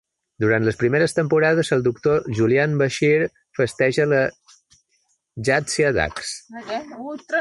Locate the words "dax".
6.01-6.35